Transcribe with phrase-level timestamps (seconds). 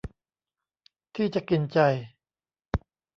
[1.15, 1.79] ที่จะกินใจ